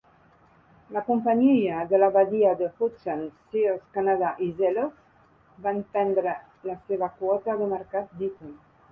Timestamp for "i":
4.45-4.47